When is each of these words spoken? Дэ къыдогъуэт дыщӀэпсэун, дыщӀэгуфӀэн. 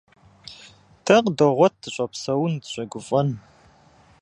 Дэ 1.05 1.15
къыдогъуэт 1.23 1.73
дыщӀэпсэун, 1.81 2.53
дыщӀэгуфӀэн. 2.61 3.29